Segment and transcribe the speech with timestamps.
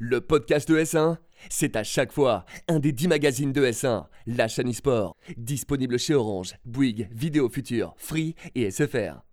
[0.00, 1.18] le podcast de S1,
[1.50, 6.14] c'est à chaque fois un des 10 magazines de S1, la chaîne e-sport, disponible chez
[6.14, 9.29] Orange, Bouygues, Vidéo Future, Free et SFR.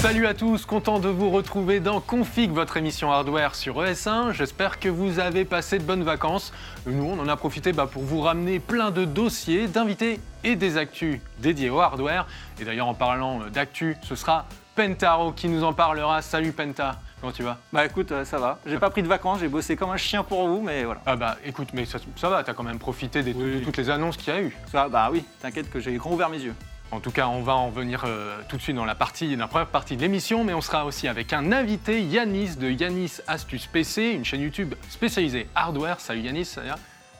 [0.00, 4.32] Salut à tous, content de vous retrouver dans Config, votre émission hardware sur ES1.
[4.32, 6.52] J'espère que vous avez passé de bonnes vacances.
[6.86, 10.78] Nous, on en a profité bah, pour vous ramener plein de dossiers, d'invités et des
[10.78, 12.26] actus dédiés au hardware.
[12.58, 16.22] Et d'ailleurs, en parlant d'actu, ce sera Pentaro qui nous en parlera.
[16.22, 17.58] Salut Penta, comment tu vas?
[17.70, 18.58] Bah écoute, euh, ça va.
[18.64, 21.02] J'ai pas pris de vacances, j'ai bossé comme un chien pour vous, mais voilà.
[21.04, 23.90] Ah bah écoute, mais ça, ça va, t'as quand même profité des- de toutes les
[23.90, 24.56] annonces qu'il y a eu.
[24.72, 26.54] Ça, bah oui, t'inquiète que j'ai grand ouvert mes yeux.
[26.92, 29.42] En tout cas, on va en venir euh, tout de suite dans la, partie, dans
[29.42, 33.18] la première partie de l'émission, mais on sera aussi avec un invité, Yanis de Yanis
[33.28, 36.00] Astuce PC, une chaîne YouTube spécialisée hardware.
[36.00, 36.62] Salut Yanis, ça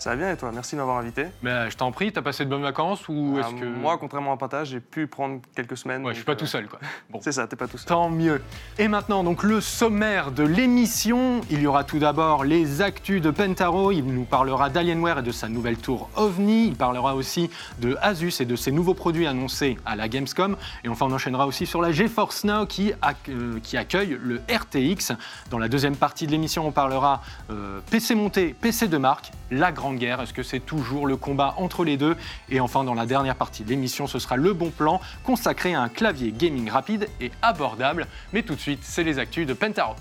[0.01, 0.51] Ça va bien et toi?
[0.51, 1.27] Merci de m'avoir invité.
[1.43, 3.99] Mais euh, je t'en prie, t'as passé de bonnes vacances ou Ah, est-ce que Moi,
[3.99, 6.03] contrairement à Pinta, j'ai pu prendre quelques semaines.
[6.07, 6.79] Ouais, je suis pas tout euh, seul quoi.
[7.11, 7.19] Bon.
[7.23, 7.87] C'est ça, t'es pas tout seul.
[7.87, 8.41] Tant mieux.
[8.79, 11.42] Et maintenant, donc le sommaire de l'émission.
[11.51, 13.92] Il y aura tout d'abord les actus de Pentaro.
[13.92, 16.69] Il nous parlera d'Alienware et de sa nouvelle tour OVNI.
[16.69, 20.57] Il parlera aussi de Asus et de ses nouveaux produits annoncés à la Gamescom.
[20.83, 22.95] Et enfin, on enchaînera aussi sur la GeForce Now qui,
[23.29, 25.12] euh, qui accueille le RTX.
[25.51, 27.20] Dans la deuxième partie de l'émission, on parlera
[27.51, 30.20] euh, PC monté, PC de marque, la grande guerre.
[30.20, 32.16] Est-ce que c'est toujours le combat entre les deux?
[32.48, 35.83] Et enfin, dans la dernière partie de l'émission, ce sera le bon plan consacré à
[35.83, 38.06] un clavier gaming rapide et abordable.
[38.33, 39.94] Mais tout de suite, c'est les actus de Pentaro.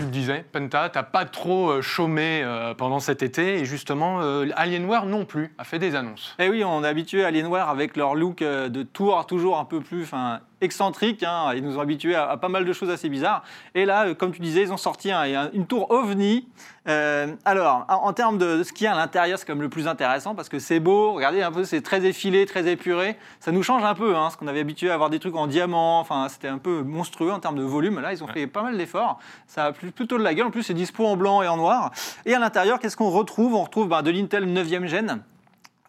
[0.00, 4.22] Tu le disais, Penta, t'as pas trop euh, chômé euh, pendant cet été et justement,
[4.22, 6.34] euh, Alienware non plus a fait des annonces.
[6.38, 9.82] Et oui, on est habitué à Alienware avec leur look de tour toujours un peu
[9.82, 11.22] plus enfin, excentrique.
[11.22, 11.52] hein.
[11.54, 13.42] Ils nous ont habitués à, à pas mal de choses assez bizarres.
[13.74, 16.48] Et là, euh, comme tu disais, ils ont sorti un- un- une tour OVNI.
[16.88, 19.68] Euh, alors, en, en termes de ce qu'il y a à l'intérieur, c'est comme le
[19.68, 21.12] plus intéressant parce que c'est beau.
[21.12, 23.16] Regardez un peu, c'est très effilé, très épuré.
[23.38, 25.46] Ça nous change un peu, hein, parce qu'on avait habitué à avoir des trucs en
[25.46, 26.00] diamant.
[26.00, 28.00] Enfin, c'était un peu monstrueux en termes de volume.
[28.00, 29.18] Là, ils ont fait pas mal d'efforts.
[29.46, 30.46] Ça a plu- plutôt de la gueule.
[30.46, 31.90] En plus, c'est dispo en blanc et en noir.
[32.26, 33.54] Et à l'intérieur, qu'est-ce qu'on retrouve?
[33.54, 35.22] On retrouve ben, de l'Intel 9e gen.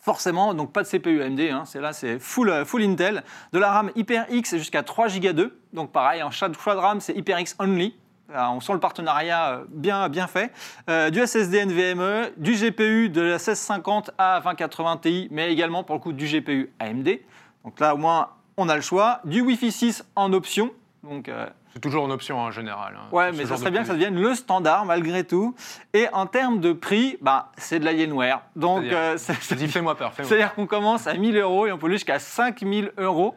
[0.01, 3.23] Forcément, donc pas de CPU AMD, hein, c'est là c'est full, euh, full Intel.
[3.53, 5.61] De la RAM HyperX jusqu'à 3 Go 2.
[5.73, 7.95] Donc pareil, en choix de RAM, c'est HyperX only.
[8.33, 10.51] On sent le partenariat euh, bien, bien fait.
[10.89, 15.95] Euh, du SSD NVMe, du GPU de la 1650 à 2080 Ti, mais également pour
[15.95, 17.19] le coup du GPU AMD.
[17.63, 19.19] Donc là au moins on a le choix.
[19.25, 20.71] Du Wi-Fi 6 en option.
[21.03, 22.95] Donc euh, C'est toujours une option en général.
[22.95, 25.55] hein, Ouais, mais ça serait bien que ça devienne le standard malgré tout.
[25.93, 28.41] Et en termes de prix, bah, c'est de l'Alienware.
[28.55, 31.95] Donc, C'est-à-dire euh, fais-moi peur, c'est-à-dire qu'on commence à 1000 euros et on peut aller
[31.95, 33.35] jusqu'à 5000 euros.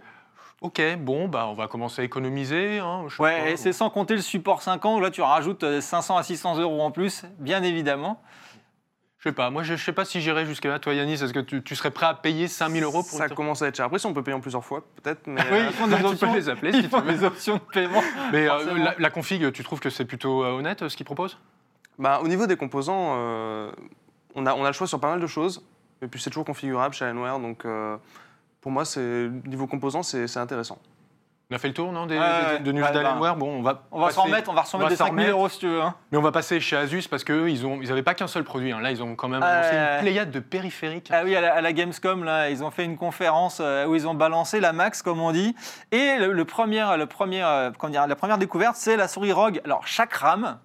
[0.60, 2.78] Ok, bon, bah, on va commencer à économiser.
[2.78, 4.96] hein, Ouais, et c'est sans compter le support 5 ans.
[4.96, 8.20] où Là, tu rajoutes euh, 500 à 600 euros en plus, bien évidemment.
[9.24, 10.78] Je sais pas, moi je sais pas si j'irai jusque là.
[10.78, 13.62] Toi Yanis, est-ce que tu, tu serais prêt à payer 5000 euros pour Ça commence
[13.62, 13.86] à être cher.
[13.86, 15.26] Après, si on peut payer en plusieurs fois, peut-être.
[15.26, 16.34] Mais Oui, euh, ils font des tu peux options.
[16.34, 17.12] les appeler si font tu veux.
[17.14, 18.02] des options de paiement.
[18.32, 21.38] Mais euh, la, la config, tu trouves que c'est plutôt euh, honnête ce qu'ils proposent?
[21.98, 23.72] Bah, au niveau des composants, euh,
[24.34, 25.64] on, a, on a le choix sur pas mal de choses.
[26.02, 27.38] Et puis, c'est toujours configurable chez Alienware.
[27.38, 27.64] Donc,
[28.60, 30.78] pour moi, c'est niveau composants, c'est c'est intéressant.
[31.50, 33.62] On a fait le tour, non, des, Ouais, de news ouais, bah, d'Alienware Bon, on
[33.62, 35.30] va, On va s'en remettre, on va remettre des s'en 5000 remettre.
[35.38, 35.82] euros si tu veux.
[35.82, 35.94] hein.
[36.10, 38.44] Mais on va passer chez Asus parce qu'eux, ils n'avaient ils avaient pas qu'un seul
[38.44, 38.72] produit.
[38.72, 38.80] hein.
[38.80, 41.10] Là, ils ont quand même Euh, annoncé une pléiade de périphériques.
[41.12, 43.94] Ah oui, à la, à la Gamescom, là, ils ont fait une conférence euh, où
[43.94, 45.54] ils ont balancé la max, comme on dit.
[45.92, 49.32] Et le, le premier, le premier, euh, comment dire, la première découverte, c'est la souris
[49.32, 49.60] ROG.
[49.66, 50.58] Alors, chaque RAM,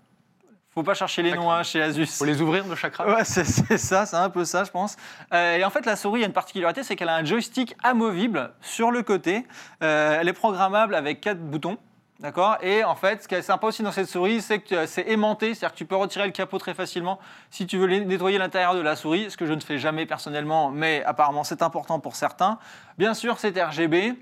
[0.73, 2.05] faut pas chercher les noms hein, chez Asus.
[2.17, 4.95] Faut les ouvrir de chaque RAM Ouais, c'est ça, c'est un peu ça, je pense.
[5.33, 8.51] Euh, et en fait, la souris a une particularité, c'est qu'elle a un joystick amovible
[8.61, 9.47] sur le côté.
[9.83, 11.77] Euh, elle est programmable avec quatre boutons.
[12.19, 12.57] D'accord?
[12.61, 15.07] Et en fait, ce qui est sympa aussi dans cette souris, c'est que euh, c'est
[15.07, 17.17] aimanté, c'est-à-dire que tu peux retirer le capot très facilement
[17.49, 20.69] si tu veux nettoyer l'intérieur de la souris, ce que je ne fais jamais personnellement,
[20.69, 22.59] mais apparemment c'est important pour certains.
[22.97, 24.15] Bien sûr, c'est RGB.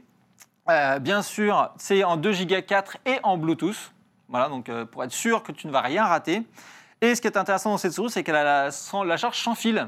[0.69, 3.91] Euh, bien sûr, c'est en 2 Go 4 et en Bluetooth.
[4.29, 6.43] Voilà, donc euh, pour être sûr que tu ne vas rien rater.
[7.01, 9.39] Et ce qui est intéressant dans cette souris, c'est qu'elle a la, sans- la charge
[9.41, 9.87] sans fil.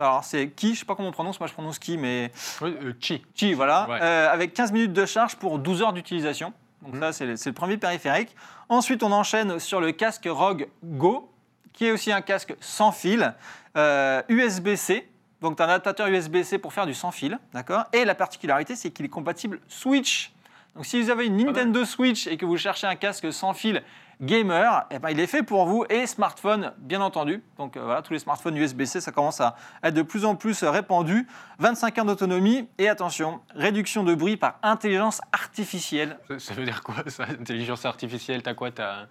[0.00, 2.32] Alors, c'est Ki, je ne sais pas comment on prononce, moi je prononce Ki, mais
[2.60, 3.24] Oui, euh, Chi.
[3.34, 3.98] Qi, voilà, Ouais.
[4.02, 6.52] Euh, avec 15 minutes de charge pour 12 heures d'utilisation.
[6.82, 7.00] Donc Mhm.
[7.00, 8.34] ça, c'est le, premier périphérique.
[8.68, 11.30] Ensuite, on enchaîne sur le casque ROG Go,
[11.72, 13.34] qui est aussi un casque sans fil,
[13.76, 15.08] euh, USB-C.
[15.40, 17.84] Donc, tu as un adaptateur USB-C pour faire du sans fil, d'accord?
[17.92, 20.32] Et la particularité, c'est qu'il est compatible Switch.
[20.74, 23.82] Donc, si vous avez une Nintendo Switch et que vous cherchez un casque sans fil
[24.20, 27.42] gamer, eh ben, il est fait pour vous et smartphone, bien entendu.
[27.58, 30.62] Donc euh, voilà, tous les smartphones USB-C, ça commence à être de plus en plus
[30.64, 31.26] répandu.
[31.58, 36.18] 25 heures d'autonomie et attention, réduction de bruit par intelligence artificielle.
[36.28, 38.70] Ça, ça veut dire quoi, ça Intelligence artificielle, t'as quoi?
[38.70, 39.06] T'as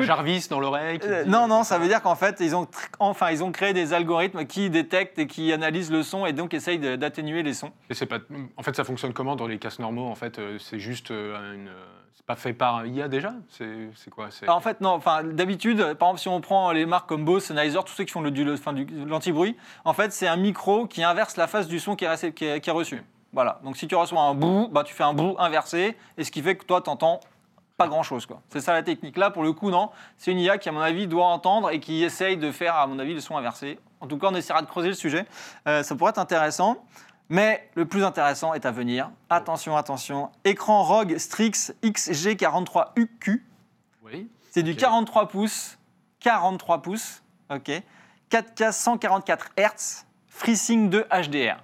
[0.00, 2.66] Jarvis dans l'oreille Euh, non, non, ça veut dire qu'en fait, ils ont,
[2.98, 6.54] enfin, ils ont créé des algorithmes qui détectent et qui analysent le son et donc
[6.54, 7.72] essayent d'atténuer les sons.
[7.90, 8.18] Et c'est pas...
[8.56, 11.70] En fait, ça fonctionne comment dans les casques normaux En fait, euh, c'est juste une...
[12.18, 16.08] C'est pas fait par IA déjà C'est quoi Alors, en fait, non, enfin, d'habitude, par
[16.08, 18.42] exemple, si on prend les marques comme Bose, Sennheiser, tous ceux qui font le, du,
[18.44, 18.74] le- enfin,
[19.06, 22.32] l'anti-bruit, en fait, c'est un micro qui inverse la phase du son qui est, récep-
[22.34, 23.04] qui est- qui est reçu.
[23.32, 23.60] Voilà.
[23.62, 26.42] Donc, si tu reçois un bout, bah, tu fais un bout inversé, et ce qui
[26.42, 27.20] fait que toi, tu entends
[27.76, 28.26] pas grand-chose.
[28.26, 28.40] quoi.
[28.50, 29.16] C'est ça la technique.
[29.16, 29.90] Là, pour le coup, non.
[30.16, 32.88] C'est une IA qui, à mon avis, doit entendre et qui essaye de faire, à
[32.88, 33.78] mon avis, le son inversé.
[34.00, 35.24] En tout cas, on essaiera de creuser le sujet.
[35.68, 36.78] Euh, ça pourrait être intéressant.
[37.28, 39.10] Mais le plus intéressant est à venir.
[39.28, 40.30] Attention, attention.
[40.44, 43.42] Écran ROG Strix XG43UQ.
[44.02, 44.28] Oui.
[44.50, 44.78] C'est du Ok.
[44.78, 45.78] 43 pouces.
[46.20, 47.22] 43 pouces.
[47.50, 47.70] OK.
[48.30, 50.04] 4K 144 Hz.
[50.28, 51.62] FreeSync 2 HDR.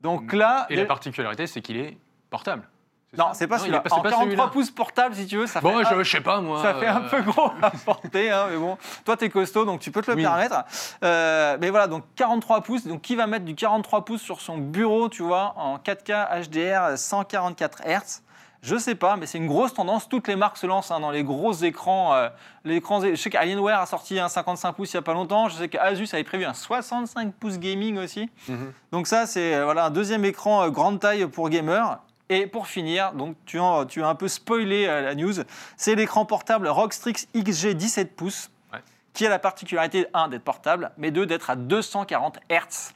[0.00, 0.66] Donc là.
[0.70, 1.96] Et la particularité, c'est qu'il est
[2.30, 2.68] portable.
[3.16, 3.78] Non, c'est pas il celui-là.
[3.78, 4.46] est pas- c'est En pas 43 celui-là.
[4.52, 5.94] pouces portable, si tu veux, ça Bon, fait.
[5.96, 6.60] je, je sais pas, moi.
[6.62, 8.76] Ça fait un euh, peu gros à porter, hein, mais bon,
[9.06, 10.22] toi t'es costaud donc tu peux te le Oui.
[10.22, 10.62] permettre.
[11.02, 14.58] Euh, mais voilà, donc 43 pouces, donc qui va mettre du 43 pouces sur son
[14.58, 18.22] bureau, tu vois, en 4K HDR 144 Hz
[18.60, 20.08] je sais pas, mais c'est une grosse tendance.
[20.08, 22.12] Toutes les marques se lancent hein, dans les gros écrans.
[22.14, 22.28] euh,
[22.64, 25.48] les écrans je sais qu'Alienware a sorti un 55 pouces il n'y a pas longtemps.
[25.48, 28.28] Je sais qu'Asus avait prévu un 65 pouces gaming aussi.
[28.48, 28.72] Mhm.
[28.90, 32.00] Donc ça, c'est voilà, un deuxième écran euh, grande taille pour gamer.
[32.30, 35.32] Et pour finir, donc tu, en- tu as un peu spoilé euh, la news,
[35.76, 38.80] c'est l'écran portable ROG Strix XG 17 pouces, Ouais.
[39.14, 42.92] qui a la particularité, un, d'être portable, mais deux, d'être à 240 Hz.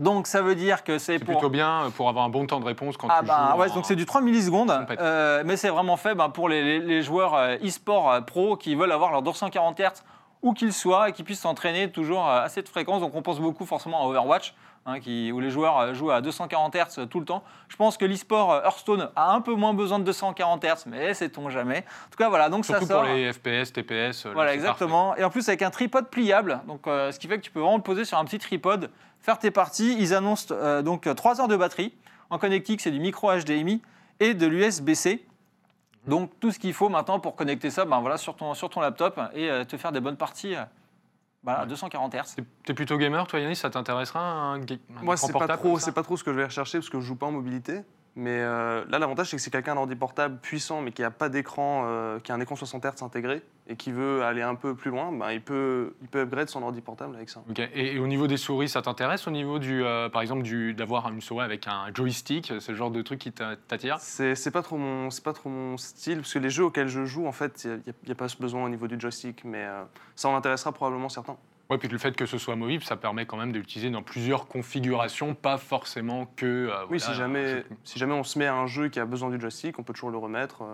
[0.00, 1.34] Donc ça veut dire que c'est pour...
[1.34, 3.60] plutôt bien pour avoir un bon temps de réponse quand Ah tu bah joues.
[3.60, 6.78] ouais, donc c'est du 3 millisecondes, euh, mais c'est vraiment fait bah, pour les, les-
[6.80, 10.02] les joueurs euh, e-sport euh, pro qui veulent avoir leur 240 Hz
[10.42, 13.02] où qu'ils soient et qui puissent s'entraîner toujours euh, à cette fréquence.
[13.02, 14.54] Donc on pense beaucoup forcément à Overwatch,
[14.86, 17.42] hein, qui, où les joueurs euh, jouent à 240 Hz tout le temps.
[17.68, 21.14] Je pense que l'e-sport euh, Hearthstone a un peu moins besoin de 240 Hz, mais
[21.14, 21.78] sait-on jamais.
[21.78, 23.04] En tout cas voilà, donc Surtout ça sort.
[23.04, 24.24] pour les FPS, TPS.
[24.24, 25.16] là, Voilà, exactement.
[25.16, 27.60] Et en plus, avec un tripode pliable, donc, euh, ce qui fait que tu peux
[27.60, 28.90] vraiment le poser sur un petit tripode,
[29.20, 29.96] faire tes parties.
[29.98, 31.94] Ils annoncent euh, donc 3 heures de batterie.
[32.30, 33.82] En connectique, c'est du micro HDMI
[34.20, 35.24] et de l'USB-C.
[36.06, 38.80] Donc, tout ce qu'il faut maintenant pour connecter ça ben, voilà, sur, ton, sur ton
[38.80, 40.54] laptop et euh, te faire des bonnes parties
[41.42, 42.36] voilà, à 240 Hz.
[42.64, 43.56] T'es- plutôt gamer, toi, Yannis?
[43.56, 44.64] Ça t'intéressera un, un
[45.02, 47.16] Moi, c'est pas, trop, pas trop ce que je vais rechercher parce que je joue
[47.16, 47.80] pas en mobilité.
[48.16, 51.28] Mais euh, là, l'avantage, c'est que c'est quelqu'un d'ordi portable puissant, mais qui a pas
[51.28, 54.74] d'écran, euh, qui a un écran 60 Hz intégré et qui veut aller un peu
[54.74, 57.40] plus loin, ben, il, peut, il peut upgrade son ordi portable avec ça.
[57.72, 60.42] Et, et au niveau des souris, ça t'intéresse Au niveau du, euh, par exemple,
[60.74, 63.98] d'avoir une souris avec un joystick, c'est le genre de truc qui t'a- t'attire?
[64.00, 67.26] C'est pas trop mon, pas trop mon style parce que les jeux auxquels je joue,
[67.26, 69.66] en fait, il n'y a, pas ce besoin au niveau du joystick, mais
[70.16, 71.36] ça en intéressera probablement certains.
[71.70, 74.02] Ouais, puis le fait que ce soit mobile, ça permet quand même de l'utiliser dans
[74.02, 76.44] plusieurs configurations, pas forcément que.
[76.46, 79.04] euh, Oui, voilà, si jamais, si jamais on se met à un jeu qui a
[79.06, 80.64] besoin du joystick, on peut toujours le remettre.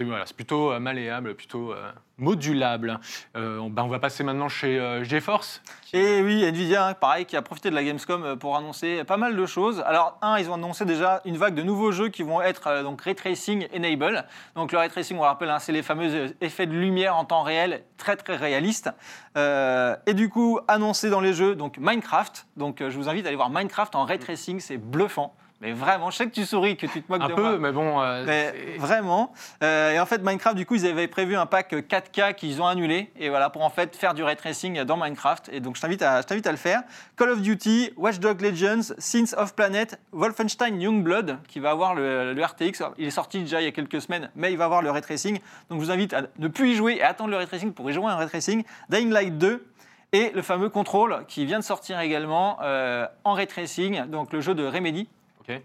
[0.00, 3.00] C'est voilà, plutôt euh, malléable, plutôt euh, modulable.
[3.36, 5.60] Euh, on, bah, on va passer maintenant chez euh, GeForce.
[5.92, 9.34] Et oui, Nvidia, hein, pareil, qui a profité de la Gamescom pour annoncer pas mal
[9.34, 9.82] de choses.
[9.84, 13.02] Alors, un, ils ont annoncé déjà une vague de nouveaux jeux qui vont être donc
[13.02, 14.24] ray tracing enable.
[14.54, 17.24] Donc, le ray tracing, on le rappelle, hein, c'est les fameux effets de lumière en
[17.24, 18.90] temps réel, très très réalistes.
[19.34, 22.46] Et du coup, annoncé dans les jeux, donc Minecraft.
[22.56, 25.34] Donc, je vous invite à aller voir Minecraft en ray tracing, c'est bluffant.
[25.60, 27.50] Mais vraiment, je sais que tu souris, que tu te moques Un de moi.
[27.50, 28.00] peu, mais bon.
[28.00, 29.32] euh, Mais vraiment.
[29.64, 32.66] Euh, et en fait, Minecraft, du coup, ils avaient prévu un pack 4K qu'ils ont
[32.66, 33.10] annulé.
[33.18, 35.48] Et voilà, pour en fait faire du ray tracing dans Minecraft.
[35.52, 36.82] Et donc, je t'invite à, je t'invite à le faire.
[37.16, 42.34] Call of Duty, Watch Dogs Legends, Sins of Planet, Wolfenstein Youngblood, qui va avoir le,
[42.34, 42.82] le RTX.
[42.96, 45.02] Il est sorti déjà il y a quelques semaines, mais il va avoir le ray
[45.02, 45.40] tracing.
[45.70, 47.90] Donc, je vous invite à ne plus y jouer et attendre le ray tracing pour
[47.90, 48.62] y jouer un ray tracing.
[48.90, 49.66] Dying Light 2.
[50.12, 54.40] Et le fameux Control qui vient de sortir également euh, en ray tracing, donc le
[54.40, 55.06] jeu de Remedy.
[55.48, 55.62] Ok.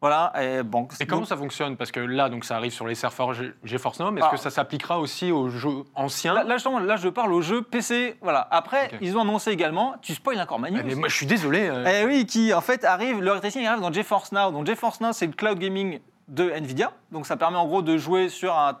[0.00, 0.86] Voilà, et bon.
[1.00, 1.78] Et comment donc- ça fonctionne?
[1.78, 4.34] Parce que là, donc, ça arrive sur les serveurs Ge- GeForce Now, mais est-ce Ah.
[4.34, 6.34] que ça s'appliquera aussi aux jeux anciens?
[6.34, 8.16] Là, là, justement, là, je parle aux jeux PC.
[8.20, 8.46] Voilà.
[8.50, 10.80] Après, ils ont annoncé également, tu spoil encore ma news.
[10.80, 11.68] Eh, Mais moi, je suis désolé.
[11.70, 14.50] euh, Eh oui, qui en fait arrive, le ray tracing arrive dans GeForce Now.
[14.50, 16.92] Donc GeForce Now, c'est le cloud gaming de Nvidia.
[17.10, 18.76] Donc ça permet en gros de jouer sur un,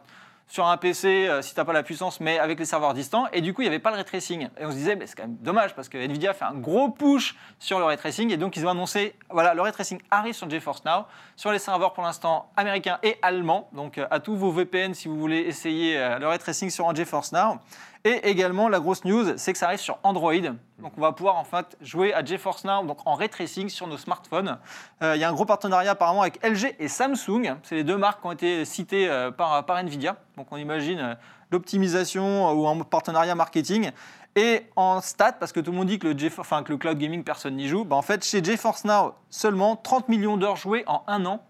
[0.46, 3.26] sur un PC euh, si tu n'as pas la puissance, mais avec les serveurs distants.
[3.32, 4.48] Et du coup, il n'y avait pas le ray tracing.
[4.58, 6.90] Et on se disait, mais c'est quand même dommage parce que Nvidia fait un gros
[6.90, 8.30] push sur le ray tracing.
[8.30, 11.58] Et donc ils ont annoncé, voilà, le ray tracing arrive sur GeForce Now, sur les
[11.58, 13.68] serveurs pour l'instant américains et allemands.
[13.72, 16.88] Donc euh, à tous vos VPN si vous voulez essayer euh, le ray tracing sur
[16.88, 17.58] un GeForce Now.
[18.06, 20.34] Et également, la grosse news, c'est que ça arrive sur Android.
[20.78, 23.86] Donc, on va pouvoir en fait jouer à GeForce Now donc en ray tracing sur
[23.86, 24.58] nos smartphones.
[25.00, 27.56] Il y a un gros partenariat apparemment avec LG et Samsung.
[27.62, 29.08] C'est les deux marques qui ont été citées
[29.38, 30.16] par, par Nvidia.
[30.36, 31.14] Donc, on imagine euh,
[31.50, 33.90] l'optimisation euh, ou un partenariat marketing.
[34.36, 36.98] Et en stats, parce que tout le monde dit que le, enfin, que le cloud
[36.98, 40.82] gaming, personne n'y joue, bah, en fait, chez GeForce Now, seulement 30 millions d'heures jouées
[40.88, 41.40] en un an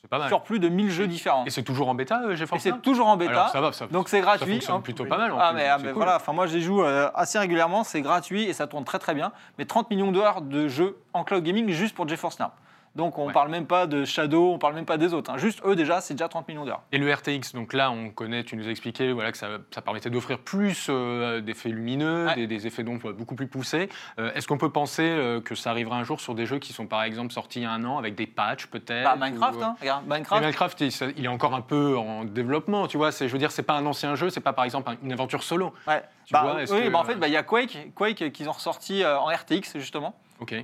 [0.00, 0.28] C'est pas mal.
[0.28, 1.44] sur plus de 1000 jeux différents.
[1.44, 2.78] Et c'est toujours en bêta, euh, GeForce c'est Now?
[2.78, 3.32] toujours en bêta.
[3.32, 4.54] Alors, ça va, ça, Donc c'est ça gratuit.
[4.54, 4.80] fonctionne hein.
[4.80, 5.30] plutôt pas mal.
[5.32, 5.96] en Ah plus, mais, ah, c'est mais cool.
[5.98, 9.12] voilà, enfin moi j'y joue euh, assez régulièrement, c'est gratuit et ça tourne très très
[9.12, 9.30] bien.
[9.58, 12.46] Mais 30 millions d'heures de jeux en cloud gaming juste pour GeForce Now.
[12.94, 13.32] Donc on Ouais.
[13.32, 15.30] parle même pas de Shadow, on parle même pas des autres.
[15.30, 15.38] hein.
[15.38, 16.82] Juste eux déjà, c'est déjà 30 millions d'heures.
[16.92, 19.80] Et le RTX, donc là, on connaît, tu nous as expliqué voilà, que ça, ça
[19.80, 22.34] permettait d'offrir plus euh, d'effets lumineux, Ouais.
[22.34, 23.88] des, des effets d'ombre beaucoup plus poussés.
[24.18, 26.72] Euh, Est-ce qu'on peut penser euh, que ça arrivera un jour sur des jeux qui
[26.74, 29.58] sont par exemple sortis il y a un an avec des patchs peut-être Bah, Minecraft,
[29.58, 30.42] ou, hein, regarde, Minecraft.
[30.42, 33.10] Minecraft, il, ça- il est encore un peu en développement, tu vois.
[33.10, 35.42] Je veux dire, c'est pas un ancien jeu, c'est pas par exemple un- une aventure
[35.42, 35.72] solo.
[35.86, 36.02] Ouais.
[36.26, 38.48] Tu Bah, vois, oui, que- bah, en fait, bah, il y a Quake, Quake qu'ils
[38.48, 40.14] ont ressorti en RTX justement.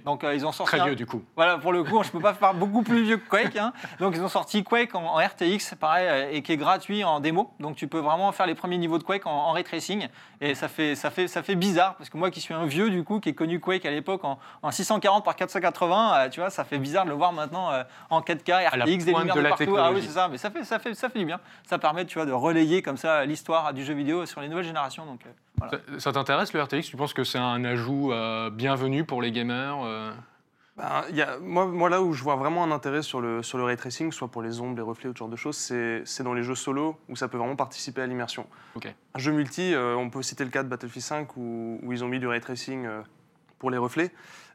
[0.04, 1.22] Donc euh, ils ont sorti Très un- vieux du coup.
[1.36, 3.56] Voilà, pour le coup, je peux pas faire beaucoup plus vieux que Quake.
[3.56, 3.72] hein.
[4.00, 7.20] Donc, ils ont sorti Quake en, en RTX, pareil, euh, et qui est gratuit en
[7.20, 7.50] démo.
[7.60, 10.08] Donc, tu peux vraiment faire les premiers niveaux de Quake en, en ray tracing.
[10.40, 12.90] Et ça fait, ça, fait, ça fait bizarre, parce que moi qui suis un vieux,
[12.90, 16.40] du coup, qui ai connu Quake à l'époque en, en 640 par 480, euh, tu
[16.40, 19.12] vois, ça fait bizarre de le voir maintenant euh, en 4K, À la RTX, des
[19.12, 19.76] lumières de de la partout.
[19.78, 21.40] Ah oui, c'est ça, mais ça fait, ça, fait, ça fait du bien.
[21.68, 24.64] Ça permet, tu vois, de relayer comme ça l'histoire du jeu vidéo sur les nouvelles
[24.64, 25.04] générations.
[25.06, 25.20] Donc,
[25.58, 25.72] voilà.
[25.72, 26.82] Ça, ça t'intéresse le RTX?
[26.82, 28.12] Tu penses que c'est un ajout
[28.52, 29.67] bienvenu pour les gamers?
[29.84, 30.12] Euh
[30.76, 33.42] Ben, il y a- moi, moi, là où je vois vraiment un intérêt sur le,
[33.42, 36.22] sur le ray tracing, soit pour les ombres, les reflets ce genre de choses, c'est
[36.22, 38.46] dans les jeux solo où ça peut vraiment participer à l'immersion.
[39.14, 42.04] Un jeu multi, euh, on peut citer le cas de Battlefield 5 où, où ils
[42.04, 43.02] ont mis du ray tracing euh,
[43.58, 44.12] pour les reflets.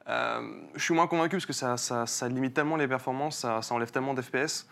[0.07, 0.41] Euh,
[0.75, 3.75] je suis moins convaincu parce que ça, ça- ça limite tellement les performances, ça, ça
[3.75, 4.65] enlève tellement d'FPS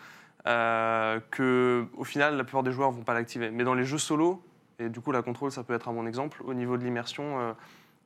[1.31, 3.51] que au final la plupart des joueurs vont pas l'activer.
[3.51, 4.41] Mais dans les jeux solo,
[4.79, 7.55] et du coup la contrôle ça peut être un bon exemple, au niveau de l'immersion,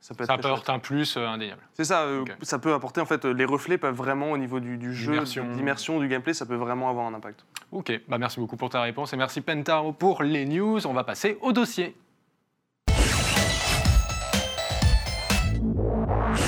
[0.06, 1.62] ça peut être Ça apporte un plus euh, indéniable.
[1.72, 4.60] C'est ça, euh, ça peut apporter en fait euh, les reflets peuvent vraiment au niveau
[4.60, 5.48] du, du jeu, L'immersion.
[5.48, 7.44] de l'immersion, du gameplay, ça peut vraiment avoir un impact.
[7.72, 10.86] Ok, bah merci beaucoup pour ta réponse et merci Pentaro pour les news.
[10.86, 11.96] On va passer au dossier.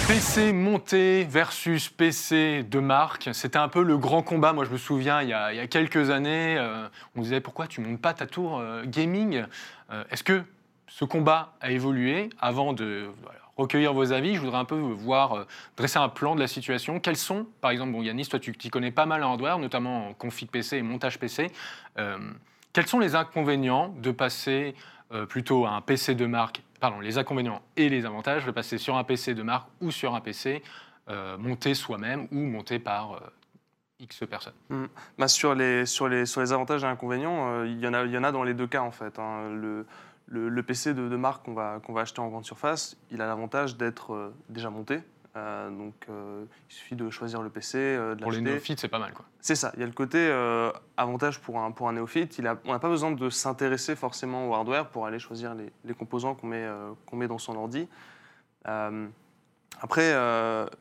[0.06, 4.52] PC monté versus PC de marque, c'était un peu le grand combat.
[4.52, 6.86] Moi, je me souviens, il y a, il y a quelques années, euh,
[7.16, 9.44] on disait pourquoi tu montes pas ta tour euh, gaming?
[9.90, 10.44] Euh, Est-ce que
[10.88, 13.08] ce combat a évolué Avant de
[13.56, 15.44] recueillir vos avis, je voudrais un peu voir, euh,
[15.76, 17.00] dresser un plan de la situation.
[17.00, 20.14] Quels sont, par exemple, bon, Yanis, toi, tu connais pas mal en hardware, notamment en
[20.14, 21.50] config PC et montage PC.
[21.98, 22.18] Euh,
[22.72, 24.74] quels sont les inconvénients de passer
[25.12, 28.78] euh, plutôt à un PC de marque Pardon, les inconvénients et les avantages de passer
[28.78, 30.62] sur un PC de marque ou sur un PC
[31.38, 33.18] monté soi-même ou monté par
[33.98, 34.52] X personnes?
[35.18, 38.16] Bah, sur, les, sur, les, sur les avantages et inconvénients, il y, en a- y
[38.16, 39.18] en a dans les deux cas en fait.
[39.18, 39.84] hein.
[40.28, 43.20] Le- le PC de, de marque qu'on va, qu'on va acheter en grande surface, il
[43.22, 45.00] a l'avantage d'être euh, déjà monté.
[45.36, 48.88] Euh, donc euh, il suffit de choisir le PC, euh, de Pour les néophytes, c'est
[48.88, 49.12] pas mal.
[49.12, 49.24] Quoi.
[49.40, 50.18] C'est ça, il y a le côté
[50.96, 52.38] avantage pour un, pour un néophyte.
[52.38, 55.70] Il a, on n'a pas besoin de s'intéresser forcément au hardware pour aller choisir les,
[55.84, 56.66] les composants qu'on met,
[57.06, 57.88] qu'on met dans son ordi.
[59.80, 60.08] Après,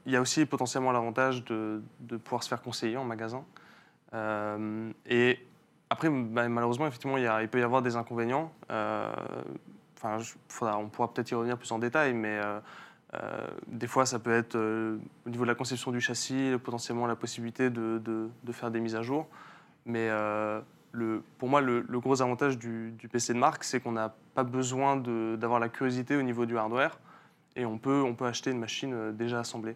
[0.05, 3.45] il y a aussi potentiellement l'avantage de, de pouvoir se faire conseiller en magasin.
[5.05, 5.39] Et
[5.89, 8.51] après, bah, malheureusement, effectivement, il, peut y avoir des inconvénients.
[8.71, 9.11] Euh,
[9.99, 12.59] Enfin, on pourra peut-être y revenir plus en détail, mais euh,
[13.15, 17.15] euh, des fois, ça peut être au niveau de la conception du châssis, potentiellement la
[17.15, 19.27] possibilité de, faire des mises à jour.
[19.87, 20.07] Mais
[21.39, 25.59] pour moi, le, gros avantage du, PC de marque, c'est qu'on n'a pas besoin d'avoir
[25.59, 26.99] la curiosité au niveau du hardware
[27.55, 29.75] et on peut, acheter une machine déjà assemblée.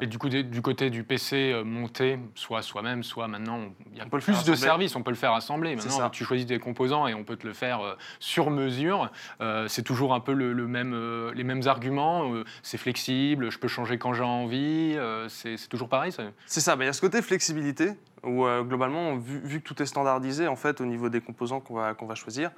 [0.00, 3.60] Et du, coup, du côté du PC euh, monté, soit soi-même, soit maintenant,
[3.92, 4.56] il y a On peut le plus de assembler.
[4.56, 5.76] services, on peut le faire assembler.
[5.76, 9.12] Maintenant, tu choisis des composants et on peut te le faire euh, sur mesure.
[9.40, 12.32] Euh, c'est toujours un peu le, le même, euh, les mêmes arguments.
[12.32, 14.98] euh, c'est flexible, je peux changer quand j'ai envie.
[15.28, 16.12] c'est toujours pareil.
[16.46, 17.90] C'est ça, bah, il y a ce côté flexibilité
[18.24, 21.74] où globalement, vu, vu que tout est standardisé en fait au niveau des composants qu'on
[21.74, 22.50] va, qu'on va choisir,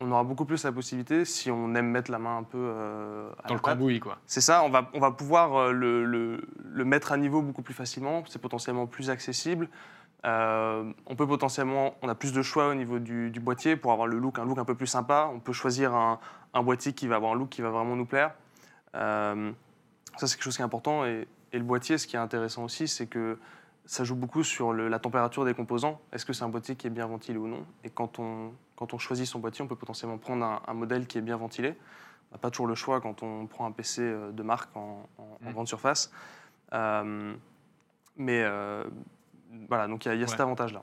[0.00, 3.30] on aura beaucoup plus la possibilité, si on aime mettre la main un peu euh,
[3.44, 4.18] à Dans le cambouis, quoi.
[4.26, 7.62] C'est ça, on va, on va pouvoir euh, le, le- le mettre à niveau beaucoup
[7.62, 9.68] plus facilement, c'est potentiellement plus accessible.
[10.26, 13.92] Euh, on peut potentiellement, on a plus de choix au niveau du, du boîtier pour
[13.92, 15.30] avoir le look, un look un peu plus sympa.
[15.32, 16.18] On peut choisir un,
[16.54, 18.32] un boîtier qui va avoir un look qui va vraiment nous plaire.
[18.94, 19.52] Euh,
[20.16, 21.04] ça, c'est quelque chose qui est important.
[21.04, 23.38] Et, et le boîtier, ce qui est intéressant aussi, c'est que
[23.86, 26.00] ça joue beaucoup sur le- la température des composants.
[26.12, 27.66] Est-ce que c'est un boîtier qui est bien ventilé ou non?
[27.84, 31.06] Et quand on, quand on choisit son boîtier, on peut potentiellement prendre un, un modèle
[31.06, 31.74] qui est bien ventilé.
[32.30, 35.06] On n'a pas toujours le choix quand on prend un PC euh, de marque en,
[35.18, 35.52] en- en Mm.
[35.52, 36.10] grande surface.
[36.72, 37.34] Euh,
[38.16, 38.84] mais euh,
[39.68, 40.82] voilà, donc il y a, il y a cet avantage-là.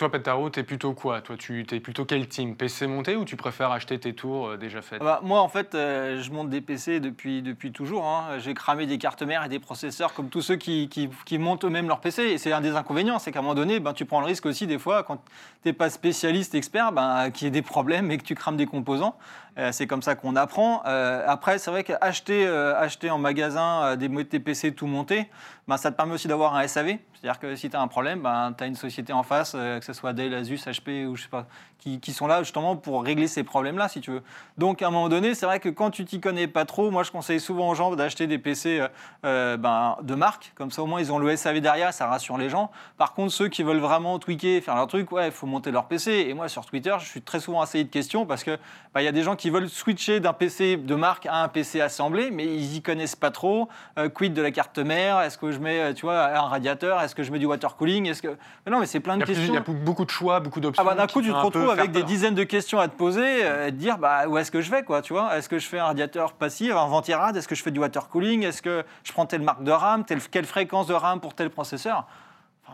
[0.00, 3.36] Toi, Petaro, t'es plutôt quoi Toi, tu es plutôt quel team PC monté ou tu
[3.36, 6.48] préfères acheter tes tours euh, déjà faites Ah bah, moi, en fait, euh, je monte
[6.48, 8.06] des PC depuis, depuis toujours.
[8.06, 8.38] hein.
[8.38, 11.86] J'ai cramé des cartes mères et des processeurs comme tous ceux qui, qui, montent eux-mêmes
[11.86, 12.22] leur PC.
[12.22, 14.46] Et c'est un des inconvénients, c'est qu'à un moment donné, ben, tu prends le risque
[14.46, 15.22] aussi, des fois, quand tu
[15.66, 18.64] n'es pas spécialiste, expert, ben, qu'il y ait des problèmes et que tu crames des
[18.64, 19.16] composants.
[19.58, 20.80] Euh, c'est comme ça qu'on apprend.
[20.80, 25.28] Après, c'est vrai qu'acheter acheter en magasin des, des PC tout montés,
[25.70, 26.96] ben, ça te permet aussi d'avoir un SAV.
[27.14, 29.78] C'est-à-dire que si tu as un problème, ben, tu as une société en face, euh,
[29.78, 31.46] que ce soit Dell, Asus, HP ou je sais pas,
[31.78, 34.22] qui, qui sont là justement pour régler ces problèmes-là, si tu veux.
[34.58, 37.04] Donc à un moment donné, c'est vrai que quand tu t'y connais pas trop, moi
[37.04, 38.88] je conseille souvent aux gens d'acheter des PC euh,
[39.24, 42.36] euh, ben, de marque, comme ça au moins ils ont le SAV derrière, ça rassure
[42.36, 42.70] les gens.
[42.98, 45.86] Par contre, ceux qui veulent vraiment tweaker, faire leur truc, ouais, il faut monter leur
[45.86, 46.26] PC.
[46.28, 48.58] Et moi sur Twitter, je suis très souvent assailli de questions parce que
[48.92, 51.48] ben, il y a des gens qui veulent switcher d'un PC de marque à un
[51.48, 53.68] PC assemblé, mais ils y connaissent pas trop.
[54.14, 55.20] Quid de la carte mère?
[55.20, 57.76] Est-ce que je mets, euh, tu vois, un radiateur Est-ce que je mets du water
[57.76, 58.36] cooling Est-ce que
[58.66, 59.52] mais non, mais c'est plein Il de plus- questions.
[59.52, 60.82] il y a beaucoup de choix, beaucoup d'options.
[60.84, 63.44] Ah bah d'un coup, tu te retrouves avec des dizaines de questions à te poser
[63.44, 65.36] euh, et te dire bah, où est-ce que je vais quoi, tu vois?
[65.36, 68.08] Est-ce que je fais un radiateur passif, un ventirad Est-ce que je fais du water
[68.08, 68.44] cooling?
[68.44, 71.50] Est-ce que je prends telle marque de RAM telle, Quelle fréquence de RAM pour tel
[71.50, 72.06] processeur?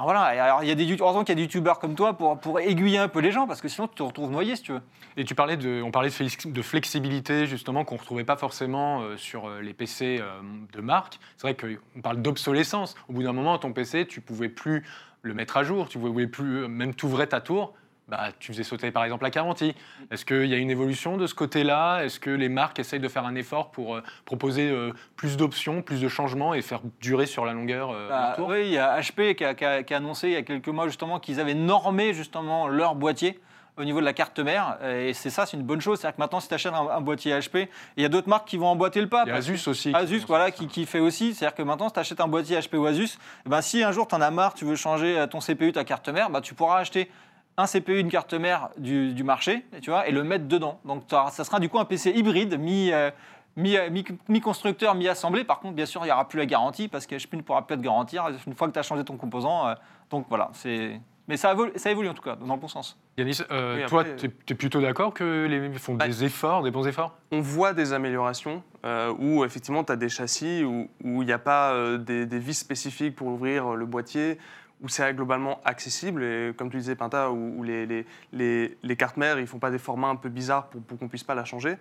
[0.04, 2.14] Voilà, et alors il y a des heureusement qu'il y a des youtubeurs comme toi
[2.16, 4.72] pour, aiguiller un peu les gens parce que sinon tu te retrouves noyé si tu
[4.72, 4.82] veux.
[5.16, 8.36] Et tu parlais de, on parlait de, flex- de flexibilité justement qu'on ne retrouvait pas
[8.36, 10.40] forcément euh, sur euh, les PC euh,
[10.72, 11.18] de marque.
[11.36, 12.94] C'est vrai qu'on parle d'obsolescence.
[13.08, 14.84] Au bout d'un moment, ton PC, tu pouvais plus
[15.22, 17.74] le mettre à jour, tu pouvais plus même t'ouvrir ta tour.
[18.08, 19.74] Bah, tu faisais sauter par exemple la garantie.
[20.12, 22.02] Est-ce qu'il y a une évolution de ce côté-là?
[22.04, 25.82] Est-ce que les marques essayent de faire un effort pour euh, proposer euh, plus d'options,
[25.82, 29.00] plus de changements et faire durer sur la longueur euh, Bah, oui, il y a
[29.00, 31.40] HP qui a, qui a- qui a annoncé il y a quelques mois justement qu'ils
[31.40, 33.40] avaient normé justement leur boîtier
[33.76, 34.78] au niveau de la carte mère.
[34.88, 35.98] Et c'est ça, c'est une bonne chose.
[35.98, 38.46] C'est-à-dire que maintenant, si tu achètes un, un boîtier HP, il y a d'autres marques
[38.46, 39.24] qui vont emboîter le pas.
[39.26, 39.92] Il y a Asus aussi.
[39.92, 41.34] Asus, voilà, qui, qui fait aussi.
[41.34, 43.90] C'est-à-dire que maintenant, si tu achètes un boîtier HP ou Asus, eh ben, si un
[43.90, 46.40] jour tu en as marre, tu veux changer euh, ton CPU, ta carte mère, bah,
[46.40, 47.10] tu pourras acheter
[47.58, 50.78] un CPU, une carte mère du, du marché, et tu vois, et le mettre dedans.
[50.84, 53.10] Donc ça sera du coup un PC hybride, mi, euh,
[53.56, 55.44] mi, euh, mi- mi-constructeur, mi-assemblé.
[55.44, 57.66] Par contre, bien sûr, il n'y aura plus la garantie parce que HP ne pourra
[57.66, 59.68] plus te garantir une fois que tu as changé ton composant.
[59.68, 59.74] euh,
[60.10, 61.00] donc voilà, c'est.
[61.28, 62.96] Mais ça évolue, ça évolue en tout cas, dans le bon sens.
[63.18, 66.70] Yanis, euh, Oui, toi, tu es, plutôt d'accord que les font Bah, des efforts, des
[66.70, 67.16] bons efforts?
[67.32, 71.38] on voit des améliorations euh, où effectivement tu as des châssis où il n'y a
[71.40, 74.38] pas euh, des, des vis spécifiques pour ouvrir le boîtier,
[74.82, 76.22] où c'est globalement accessible.
[76.22, 77.86] Et comme tu disais, Pinta, où, les,
[78.32, 81.08] les, les, cartes mères, ils font pas des formats un peu bizarres pour, pour qu'on
[81.08, 81.76] puisse pas la changer.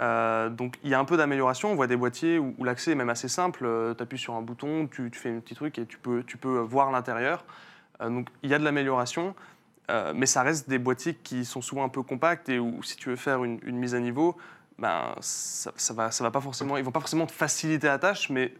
[0.00, 1.70] Euh, donc il y a un peu d'amélioration.
[1.70, 3.66] On voit des boîtiers où, l'accès est même assez simple.
[3.96, 6.58] tu appuies sur un bouton, tu, fais un petit truc et tu peux, tu peux
[6.58, 7.44] voir l'intérieur.
[8.00, 9.34] Euh, donc il y a de l'amélioration.
[9.90, 12.96] Euh, mais ça reste des boîtiers qui sont souvent un peu compacts et où si
[12.96, 14.36] tu veux faire une, une mise à niveau,
[14.78, 17.98] ben, ça, ça va, ça va pas forcément, ils vont pas forcément te faciliter la
[17.98, 18.54] tâche, mais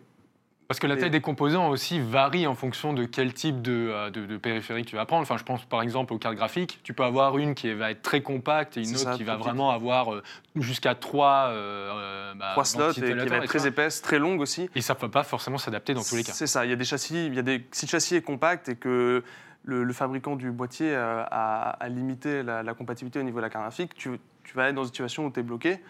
[0.72, 4.08] Parce que la taille des composants aussi varie en fonction de quel type de, euh,
[4.08, 5.20] de, de périphérique tu vas prendre.
[5.20, 6.80] Enfin, je pense par exemple aux cartes graphiques.
[6.82, 9.36] Tu peux avoir une qui va être très compacte et une autre ça, qui va
[9.36, 10.22] vraiment avoir euh,
[10.56, 14.70] jusqu'à trois, euh, bah, trois slots et qui va être très épaisse, très longue aussi.
[14.74, 16.32] Et ça ne peut pas forcément s'adapter dans tous les cas.
[16.32, 16.64] C'est ça.
[16.64, 18.76] Il y a des châssis, il y a des si le châssis est compact et
[18.76, 19.22] que
[19.64, 23.50] le, le fabricant du boîtier a, a limité la, la compatibilité au niveau de la
[23.50, 25.80] carte graphique, tu, tu vas être dans une situation où tu es bloqué.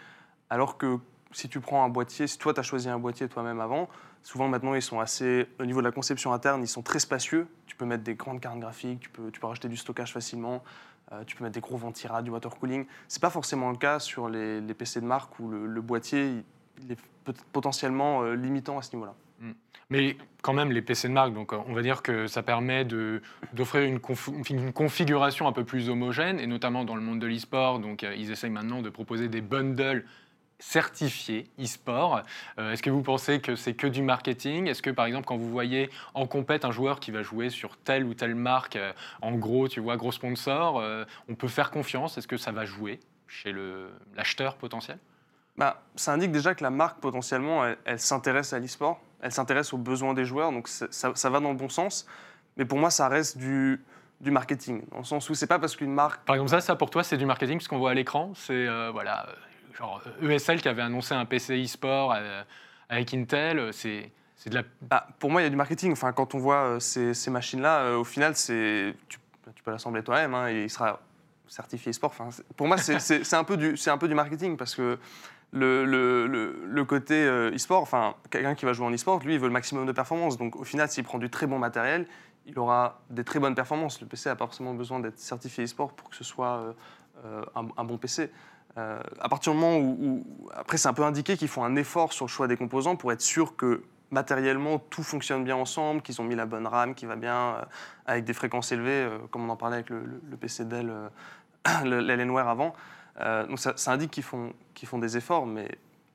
[0.50, 0.98] Alors que
[1.30, 3.88] si tu prends un boîtier, si toi tu as choisi un boîtier toi-même avant,
[4.22, 7.46] souvent maintenant ils sont assez, au niveau de la conception interne, ils sont très spacieux.
[7.66, 10.62] Tu peux mettre des grandes cartes graphiques, tu peux, tu peux rajouter du stockage facilement,
[11.12, 12.87] euh, tu peux mettre des gros ventirades, du water cooling.
[13.08, 16.44] C'est pas forcément le cas sur les, PC de marque où le, boîtier
[16.82, 16.98] il, est
[17.52, 19.14] potentiellement euh, limitant à ce niveau-là.
[19.90, 22.87] Mais quand même, les PC de marque, donc on va dire que ça permet
[23.52, 24.00] d'offrir une,
[24.48, 27.78] une configuration un peu plus homogène, et notamment dans le monde de l'e-sport.
[27.78, 30.06] Donc euh, ils essayent maintenant de proposer des bundles
[30.62, 32.22] certifiés e-sport.
[32.59, 34.68] Euh, Est-ce que vous pensez que c'est que du marketing?
[34.68, 37.77] Est-ce que par exemple, quand vous voyez en compète un joueur qui va jouer sur
[37.77, 41.70] telle ou telle marque, euh, en gros, tu vois, gros sponsor, euh, on peut faire
[41.70, 42.16] confiance?
[42.16, 43.53] Est-ce que ça va jouer chez
[44.14, 44.98] l'acheteur potentiel?
[45.57, 49.72] Bah, ça indique déjà que la marque, potentiellement, elle, elle s'intéresse à l'e-sport, elle s'intéresse
[49.72, 52.07] aux besoins des joueurs, donc ça, va dans le bon sens.
[52.57, 53.83] Mais pour moi, ça reste du,
[54.20, 56.25] du marketing, dans le sens où c'est pas parce qu'une marque.
[56.25, 58.66] Par exemple, ça, ça pour toi, c'est du marketing, parce qu'on voit à l'écran, c'est
[58.92, 59.27] voilà,
[59.74, 62.42] genre ESL qui avait annoncé un PC e-sport euh,
[62.88, 64.11] avec Intel, euh, c'est
[64.46, 64.62] de la.
[64.82, 65.92] Bah, pour moi, il y a du marketing.
[65.92, 70.50] Enfin, quand on voit euh, ces, machines-là, au final, tu, tu peux l'assembler toi-même hein,
[70.50, 71.00] il sera
[71.46, 72.11] certifié e-sport.
[72.11, 74.98] Enfin, pour moi, c'est- un, peu du- un peu du marketing parce que
[75.52, 79.52] le, le, côté e-sport, enfin, quelqu'un qui va jouer en e-sport, lui, il veut le
[79.52, 80.38] maximum de performance.
[80.38, 82.06] Donc, au final, s'il prend du très bon matériel,
[82.46, 84.00] il aura des très bonnes performances.
[84.00, 86.74] Le PC n'a pas forcément besoin d'être certifié e-sport pour que ce soit
[87.54, 88.30] un bon PC.
[88.78, 92.12] Euh, à partir du moment où, après, c'est un peu indiqué qu'ils font un effort
[92.12, 96.20] sur le choix des composants pour être sûr que matériellement tout fonctionne bien ensemble, qu'ils
[96.20, 97.62] ont mis la bonne RAM qui va bien euh,
[98.06, 100.02] avec des fréquences élevées, euh, comme on en parlait avec le,
[100.40, 100.92] PC Dell,
[101.85, 102.74] l'Alienware avant.
[103.48, 105.68] Donc ça, ça indique qu'ils font, qu'ils font des efforts, mais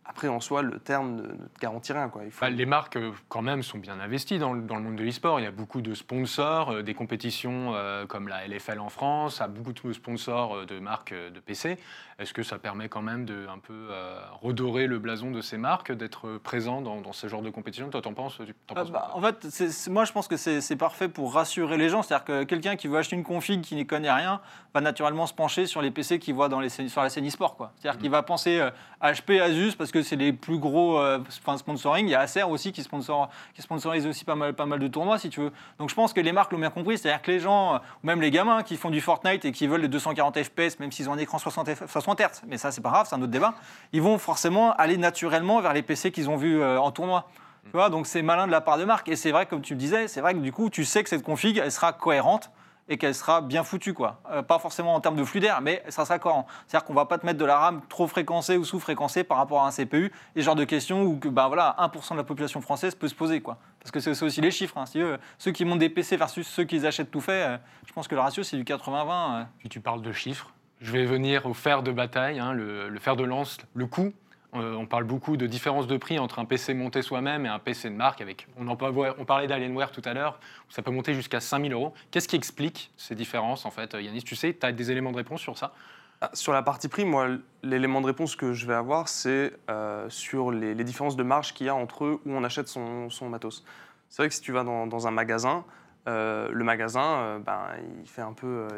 [0.07, 2.09] après en soi, le terme ne, ne te garantit rien.
[2.09, 2.23] Quoi.
[2.25, 4.81] Il faut- Bah, les marques, euh, quand même, sont bien investies dans, le- dans le
[4.81, 5.39] monde de l'e-sport.
[5.39, 9.41] Il y a beaucoup de sponsors, euh, des compétitions euh, comme la LFL en France,
[9.41, 11.77] a beaucoup de sponsors euh, de marques euh, de PC.
[12.19, 15.57] Est-ce que ça permet quand même de un peu euh, redorer le blason de ces
[15.57, 17.89] marques, d'être présent dans, dans ce genre de compétition?
[17.89, 20.11] Toi, t'en penses, tu- t'en Ah penses bah, quoi en fait, c'est- c'est- moi je
[20.13, 22.01] pense que c'est c'est parfait pour rassurer les gens.
[22.01, 24.41] C'est-à-dire que quelqu'un qui veut acheter une config qui n'y connaît rien
[24.73, 27.55] va naturellement se pencher sur les PC qu'il voit dans les, sur la scène e-sport.
[27.55, 27.71] quoi.
[27.77, 32.07] C'est-à-dire qu'il va penser euh, HP, Asus parce que c'est les plus gros euh, sponsoring.
[32.07, 35.29] Il y a Acer aussi qui, sponsor, qui sponsorise aussi pas mal, de tournois si
[35.29, 35.51] tu veux.
[35.79, 36.97] Donc je pense que les marques l'ont bien compris.
[36.97, 39.67] C'est-à-dire que les gens, euh, ou même les gamins qui font du Fortnite et qui
[39.67, 42.71] veulent les 240 FPS, même s'ils ont un écran 60, F- 60 Hz, mais ça
[42.71, 43.53] c'est pas grave, c'est un autre débat,
[43.93, 47.27] ils vont forcément aller naturellement vers les PC qu'ils ont vus euh, en tournoi.
[47.73, 49.09] Donc c'est malin de la part de marque.
[49.09, 51.09] Et c'est vrai, comme tu le disais, c'est vrai que du coup, tu sais que
[51.09, 52.49] cette config, elle sera cohérente
[52.89, 53.93] et qu'elle sera bien foutue.
[53.93, 54.19] Quoi.
[54.31, 56.47] Euh, pas forcément en termes de flux d'air, mais ça sera cohérent.
[56.67, 59.63] C'est-à-dire qu'on va pas te mettre de la RAM trop fréquencée ou sous-fréquencée par rapport
[59.63, 60.11] à un CPU.
[60.35, 63.15] Et genre de questions où que, ben voilà, 1% de la population française peut se
[63.15, 63.41] poser.
[63.41, 63.57] Quoi.
[63.79, 64.77] Parce que c'est aussi les chiffres.
[64.77, 64.85] hein.
[64.85, 67.93] Si eux, ceux qui montent des PC versus ceux qui achètent tout fait, euh, je
[67.93, 69.41] pense que le ratio, c'est du 80-20.
[69.41, 69.43] euh.
[69.59, 70.51] Puis tu parles de chiffres.
[70.79, 74.13] Je vais venir au fer de bataille, hein, le, le fer de lance, le coût.
[74.59, 77.59] Euh, on parle beaucoup de différence de prix entre un PC monté soi-même et un
[77.59, 78.21] PC de marque.
[78.21, 80.39] Avec, on, parlait d'Alienware tout à l'heure,
[80.69, 81.93] ça peut monter jusqu'à 5000 euros.
[82.11, 85.17] Qu'est-ce qui explique ces différences en fait Yanis, tu sais, tu as des éléments de
[85.17, 85.73] réponse sur ça?
[86.19, 87.27] Ah, Sur la partie prix, moi,
[87.61, 91.67] l'élément de réponse que je vais avoir, c'est euh, sur les, différences de marge qu'il
[91.67, 93.63] y a entre eux où on achète son, matos.
[94.09, 95.63] C'est vrai que si tu vas dans, un magasin,
[96.07, 97.67] euh, le magasin, euh, ben,
[98.01, 98.69] il, fait un peu, euh,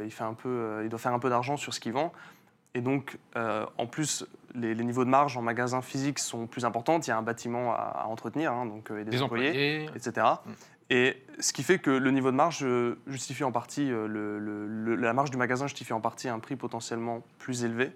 [0.45, 2.11] euh, il doit faire un peu d'argent sur ce qu'il vend.
[2.75, 6.65] Et donc, euh, en plus, les, les niveaux de marge en magasin physique sont plus
[6.65, 6.99] importants.
[6.99, 9.49] Il y a un bâtiment à, à entretenir, hein, donc, euh, et des, Des employés
[9.49, 10.27] employés, etc.
[10.91, 14.65] Et ce qui fait que le niveau de marge euh, justifie en partie, le- le-
[14.67, 17.91] le- la marge du magasin justifie en partie un prix potentiellement plus élevé.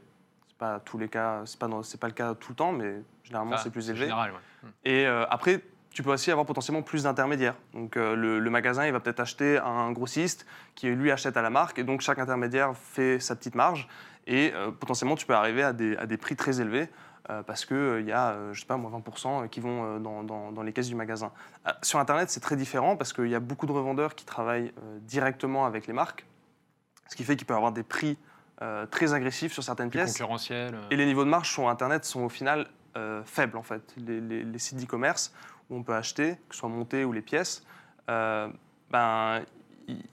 [0.48, 2.72] C'est pas tous les cas, c'est pas, dans- c'est pas le cas tout le temps,
[2.72, 4.04] mais généralement Enfin, c'est plus élevé.
[4.06, 4.70] général, ouais.
[4.86, 7.56] Et euh, après, tu peux aussi avoir potentiellement plus d'intermédiaires.
[7.74, 11.36] Donc euh, le, le magasin, il va peut-être acheter à un grossiste qui lui achète
[11.36, 13.88] à la marque, et donc chaque intermédiaire fait sa petite marge.
[14.28, 16.88] Et euh, potentiellement, tu peux arriver à des, à des prix très élevés.
[17.30, 20.24] euh, parce qu'il y a, euh, je sais pas, moi, 20% qui vont euh, dans,
[20.24, 21.32] dans- dans les caisses du magasin.
[21.68, 24.74] Euh, sur Internet, c'est très différent parce qu'il y a beaucoup de revendeurs qui travaillent
[24.84, 26.26] euh, directement avec les marques,
[27.08, 28.18] ce qui fait qu'il peut avoir des prix
[28.62, 30.12] euh, très agressifs sur certaines Plus pièces.
[30.12, 30.76] concurrentiel.
[30.76, 30.82] euh.
[30.92, 33.82] Et les niveaux de marge sur Internet sont au final euh, faibles, en fait.
[33.98, 35.34] Les, les- les sites d'e-commerce
[35.70, 37.66] où on peut acheter, que ce soit monté ou les pièces,
[38.10, 38.50] euh,
[38.92, 39.42] ben,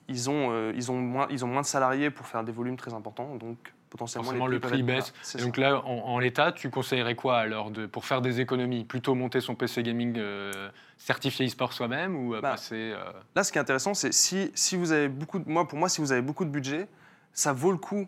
[0.08, 2.76] ils, ont, euh, ils, ont moins, ils ont moins de salariés pour faire des volumes
[2.76, 3.58] très importants, donc
[3.90, 5.12] potentiellement Forcément, les le prix baisse.
[5.36, 8.84] Et donc là, en, en l'état, tu conseillerais quoi alors de, pour faire des économies
[8.84, 13.44] Plutôt monter son PC gaming euh, certifié e-sport soi-même ou euh, Bah, passer euh, Là,
[13.44, 16.00] ce qui est intéressant, c'est si, si vous avez beaucoup de, moi, pour moi, si
[16.00, 16.86] vous avez beaucoup de budget,
[17.32, 18.06] ça vaut le coup,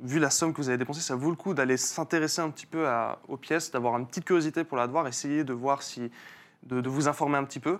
[0.00, 2.66] vu la somme que vous avez dépensée, ça vaut le coup d'aller s'intéresser un petit
[2.66, 6.10] peu à- aux pièces, d'avoir une petite curiosité pour la voir, essayer de voir si,
[6.64, 7.78] de, de vous informer un petit peu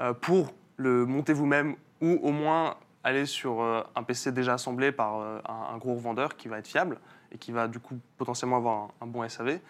[0.00, 4.90] euh, pour le monter vous-même ou au moins aller sur euh, un PC déjà assemblé
[4.90, 6.98] par euh, un, gros revendeur qui va être fiable
[7.30, 9.60] et qui va du coup potentiellement avoir un, bon SAV.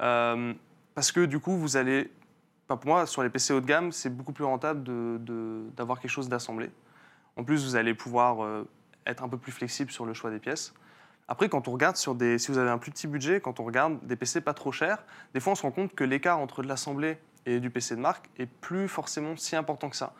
[0.00, 0.54] Euh,
[0.94, 2.10] parce que du coup, vous allez
[2.68, 5.70] Enfin, pour moi, sur les PC haut de gamme, c'est beaucoup plus rentable de- de-
[5.76, 6.68] d'avoir quelque chose d'assemblé.
[7.36, 8.64] En plus, vous allez pouvoir
[9.06, 10.74] être un peu plus flexible sur le choix des pièces.
[11.28, 13.64] Après, quand on regarde sur des, si vous avez un plus petit budget, quand on
[13.64, 16.62] regarde des PC pas trop chers, des fois on se rend compte que l'écart entre
[16.62, 20.12] de l'assemblé et du PC de marque est plus forcément si important que ça.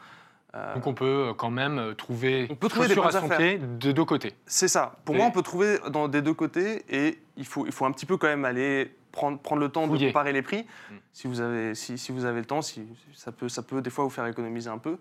[0.57, 3.19] Euh, Donc on peut euh, quand même euh, trouver On peut trouver des à son
[3.19, 3.37] affaires.
[3.38, 4.33] pied de deux côtés.
[4.47, 4.97] C'est ça.
[5.05, 7.85] Pour Et- moi, on peut trouver dans des deux côtés et il faut, il faut
[7.85, 10.07] un petit peu quand même aller prendre, prendre le temps Fouiller.
[10.07, 10.62] de comparer les prix.
[10.90, 10.95] Mm.
[11.12, 13.90] Si, vous avez, si, si vous avez le temps, si, ça, peut, ça peut des
[13.90, 14.97] fois vous faire économiser un peu.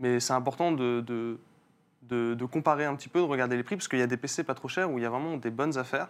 [0.00, 1.38] Mais c'est important de, de,
[2.02, 4.16] de- de comparer un petit peu, de regarder les prix, parce qu'il y a des
[4.16, 6.08] PC pas trop chers où il y a vraiment des bonnes affaires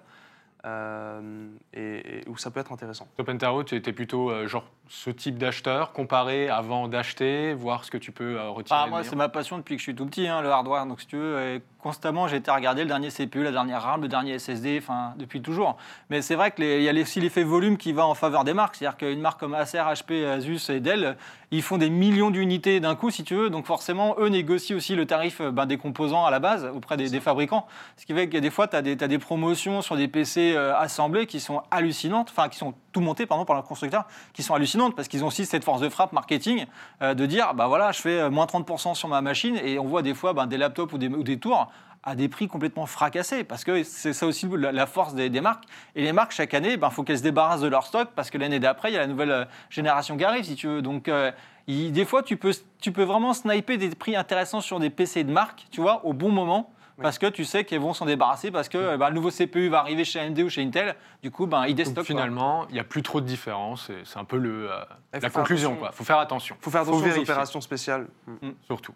[0.67, 3.09] euh, et, et où ça peut être intéressant.
[3.17, 7.91] Toi, Pentaro, tu étais plutôt euh, genre ce type d'acheteur, comparer avant d'acheter, voir ce
[7.91, 8.79] que tu peux euh, retirer.
[8.83, 10.85] Ah, moi, c'est ma passion depuis que je suis tout petit, hein, le hardware.
[10.85, 14.03] Donc, si tu veux, et constamment, j'ai été regarder le dernier CPU, la dernière RAM,
[14.03, 15.79] le dernier SSD, enfin, depuis toujours.
[16.11, 18.77] Mais c'est vrai qu'il y a aussi l'effet volume qui va en faveur des marques.
[18.77, 21.17] C'est-à-dire qu'une marque comme Acer, HP, Asus et Dell,
[21.53, 23.51] ils font des millions d'unités d'un coup, si tu veux.
[23.51, 26.97] Donc, forcément, eux négocient aussi le tarif euh, ben, des composants à la base auprès
[26.97, 27.67] des, des fabricants.
[27.97, 31.27] Ce qui fait que des fois, tu as, des promotions sur des PC euh, assemblés
[31.27, 34.95] qui sont hallucinantes, enfin, qui sont tout montés pardon, par le constructeur, qui sont hallucinantes
[34.95, 36.67] parce qu'ils ont aussi cette force de frappe marketing
[37.03, 40.03] euh, de dire bah voilà, je fais moins 30% sur ma machine et on voit
[40.03, 41.71] des fois ben, des laptops ou des, ou des tours
[42.03, 45.65] à des prix complètement fracassés parce que c'est ça aussi la, force des, des marques.
[45.95, 48.39] Et les marques, chaque année, il faut qu'elles se débarrassent de leur stock parce que
[48.39, 50.83] l'année d'après, il y a la nouvelle euh, génération qui arrive, si tu veux.
[50.83, 51.31] Donc, euh,
[51.67, 55.25] il- des fois, tu peux, tu peux vraiment sniper des prix intéressants sur des PC
[55.25, 56.73] de marque, tu vois, au bon moment.
[57.03, 59.79] Parce que tu sais qu'ils vont s'en débarrasser, parce que bah, le nouveau CPU va
[59.79, 60.95] arriver chez AMD ou chez Intel.
[61.23, 62.05] Du coup, ben, ils Donc, déstockent.
[62.05, 63.91] finalement, il n'y a plus trop de différence.
[64.05, 64.77] C'est un peu le, euh,
[65.15, 65.79] la conclusion.
[65.83, 68.07] Il faut faire attention, Il faut faire Faut attention aux opérations spéciales.
[68.27, 68.51] Mm.
[68.67, 68.93] surtout.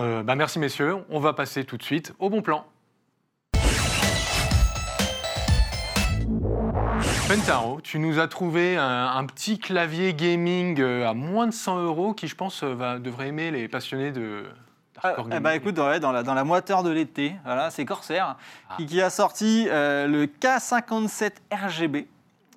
[0.00, 0.96] Euh, bah, merci messieurs.
[1.10, 2.64] On va passer tout de suite au bon plan.
[7.28, 11.82] Pentaro, tu nous as trouvé un, un petit clavier gaming euh, à moins de 100
[11.82, 14.44] euros qui, je pense, euh, va, devrait aimer les passionnés de
[15.02, 18.36] Ah, eh ben, écoute, ouais, dans, la, dans la moiteur de l'été, voilà, c'est Corsair
[18.68, 18.74] Ah.
[18.76, 22.08] qui, qui a sorti euh, le K57 RGB.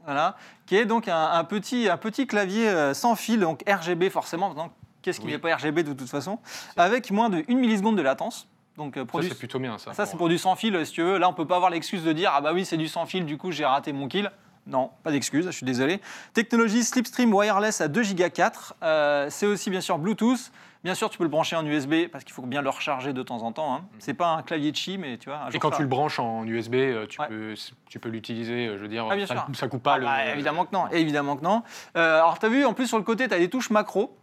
[0.06, 0.36] Voilà,
[0.68, 4.54] qui est donc un, un petit, un petit clavier sans fil, donc RGB forcément.
[4.54, 4.72] Donc,
[5.06, 5.34] Qu'est-ce qui Oui.
[5.34, 6.40] n'est pas RGB de toute façon
[6.78, 8.48] Avec moins de 1 milliseconde de latence.
[8.76, 9.94] Donc, euh, Ça, c'est plutôt bien, ça.
[9.94, 11.20] ça, c'est pour du sans fil, si tu veux.
[11.20, 13.24] Là, on peut pas avoir l'excuse de dire Ah bah oui, c'est du sans fil,
[13.24, 14.32] du coup, j'ai raté mon kill.
[14.66, 16.02] Non, pas d'excuse, je suis désolé.
[16.34, 18.74] Technologie Slipstream Wireless à 2 Go 4.
[18.82, 20.52] Euh, c'est aussi, bien sûr, Bluetooth.
[20.84, 23.22] Bien sûr, tu peux le brancher en USB parce qu'il faut bien le recharger de
[23.24, 23.76] temps en temps.
[23.76, 23.86] Hein.
[24.00, 25.38] C'est pas un clavier de chi, mais tu vois.
[25.40, 27.28] un Et quand ça- tu le branches en USB, euh, tu Ouais.
[27.28, 27.54] peux,
[27.90, 29.46] tu peux l'utiliser, euh, je veux dire, Ah, bien ça, sûr.
[29.54, 30.06] ça coupe pas Ah le...
[30.06, 31.62] bah, évidemment que non, évidemment que non.
[31.96, 34.16] Euh, alors, tu as vu, en plus, sur le côté, tu as des touches macro.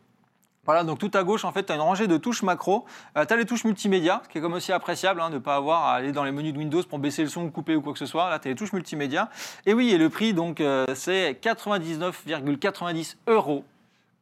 [0.65, 2.85] Voilà, donc tout à gauche, en fait, tu as une rangée de touches macro.
[3.17, 5.57] tu as les touches multimédia, ce qui est comme aussi appréciable, hein, de ne pas
[5.57, 7.93] avoir à aller dans les menus de Windows pour baisser le son, couper ou quoi
[7.93, 8.31] que ce soit.
[8.31, 9.29] Là, tu as les touches multimédia.
[9.67, 13.65] Et oui, et le prix, donc, euh, c'est 99,90 euros.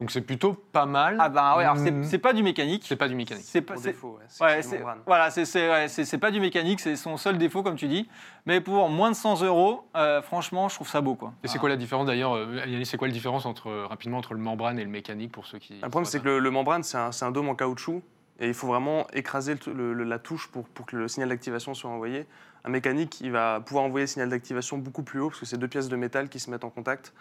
[0.01, 1.19] Donc c'est plutôt pas mal.
[1.21, 2.05] Ah bah ouais, alors c'est- Mm.
[2.05, 2.85] c'est pas du mécanique.
[2.87, 3.45] C'est pas du mécanique.
[3.47, 6.97] C'est pas, défaut, ouais, c'est voilà, c'est c'est- ouais, c'est- c'est pas du mécanique, c'est
[6.97, 8.09] son seul défaut, comme tu dis.
[8.47, 11.17] Mais pour moins de 100 euros, euh, franchement, je trouve ça beau.
[11.17, 11.35] Quoi.
[11.45, 14.17] Et c'est quoi la différence d'ailleurs, euh, Yannis, c'est quoi la différence entre, euh, rapidement
[14.19, 15.75] entre le membrane et le mécanique pour ceux qui...
[15.75, 18.03] Le problème, c'est que le, le membrane, c'est un, c'est un dôme en caoutchouc.
[18.43, 21.29] Et il faut vraiment écraser le- le- le- la touche pour, pour que le signal
[21.29, 22.25] d'activation soit envoyé.
[22.65, 25.59] Un mécanique, il va pouvoir envoyer le signal d'activation beaucoup plus haut, parce que c'est
[25.59, 27.13] deux pièces de métal qui se mettent en contact.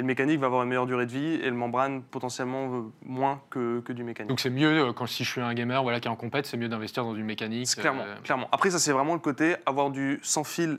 [0.00, 3.42] Et le mécanique va avoir une meilleure durée de vie, et le membrane, potentiellement, moins
[3.50, 4.30] que, que du mécanique.
[4.30, 6.46] Donc c'est mieux, euh, quand si je suis un gamer voilà, qui est en compète,
[6.46, 7.68] c'est mieux d'investir dans du mécanique.
[7.76, 8.48] Clairement, euh, clairement.
[8.50, 10.78] Après, ça, c'est vraiment le côté avoir du sans fil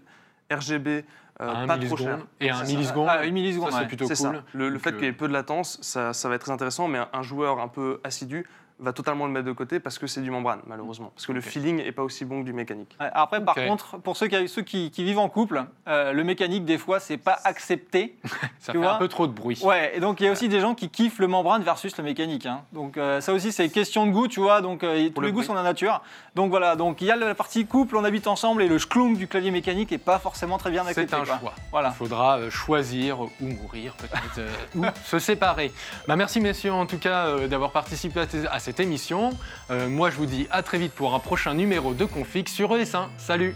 [0.51, 1.05] RGB,
[1.39, 2.17] euh, pas trop cher.
[2.39, 3.07] et à un milliseconde.
[3.11, 3.87] Ah, une milliseconde, ça, c'est ouais.
[3.89, 4.15] plutôt cool.
[4.15, 4.33] ça.
[4.53, 6.51] Le, le fait euh, qu'il y ait peu de latence, ça, ça va être très
[6.51, 8.47] intéressant, mais un, un joueur un peu assidu
[8.81, 11.11] va totalement le mettre de côté parce que c'est du membrane, malheureusement.
[11.15, 12.95] Parce que le feeling n'est pas aussi bon que du mécanique.
[12.99, 16.23] Ouais, Après, par contre, pour ceux qui, ceux qui, qui vivent en couple, euh, le
[16.23, 18.17] mécanique, des fois, c'est pas accepté.
[18.59, 19.59] Ça tu fait vois un peu trop de bruit.
[19.63, 22.03] Ouais, et donc il y a aussi des gens qui kiffent le membrane versus le
[22.03, 22.45] mécanique.
[22.45, 22.61] hein.
[22.73, 24.61] Donc euh, ça aussi, c'est question de goût, tu vois.
[24.61, 25.47] Donc euh, tous le les goûts prix.
[25.47, 26.01] sont la nature.
[26.35, 29.15] Donc voilà, donc il y a la partie couple, on habite ensemble, et le schlong
[29.15, 31.09] du clavier mécanique est pas forcément très bien accepté.
[31.09, 31.39] C'est un quoi.
[31.39, 31.53] choix.
[31.71, 31.89] Voilà.
[31.89, 35.71] Il faudra euh, choisir ou mourir peut-être, euh, ou se séparer.
[36.07, 39.31] Bah, merci messieurs en tout cas euh, d'avoir participé à, à émission.
[39.69, 42.71] Euh, moi je vous dis à très vite pour un prochain numéro de Config sur
[42.71, 43.07] ES1.
[43.17, 43.55] Salut